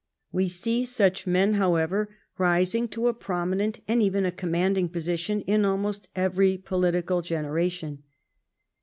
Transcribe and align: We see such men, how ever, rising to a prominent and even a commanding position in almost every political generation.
We 0.31 0.47
see 0.47 0.83
such 0.83 1.27
men, 1.27 1.53
how 1.53 1.75
ever, 1.75 2.09
rising 2.39 2.87
to 2.87 3.07
a 3.07 3.13
prominent 3.13 3.81
and 3.87 4.01
even 4.01 4.25
a 4.25 4.31
commanding 4.31 4.89
position 4.89 5.41
in 5.41 5.63
almost 5.63 6.07
every 6.15 6.57
political 6.57 7.21
generation. 7.21 8.01